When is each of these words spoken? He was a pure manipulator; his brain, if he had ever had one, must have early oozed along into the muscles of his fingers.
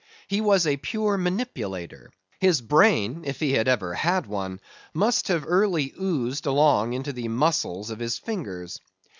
He 0.27 0.41
was 0.41 0.65
a 0.65 0.77
pure 0.77 1.15
manipulator; 1.15 2.09
his 2.39 2.59
brain, 2.59 3.21
if 3.23 3.39
he 3.39 3.51
had 3.53 3.67
ever 3.67 3.93
had 3.93 4.25
one, 4.25 4.59
must 4.95 5.27
have 5.27 5.45
early 5.45 5.93
oozed 6.01 6.47
along 6.47 6.93
into 6.93 7.13
the 7.13 7.27
muscles 7.27 7.91
of 7.91 7.99
his 7.99 8.17
fingers. 8.17 8.79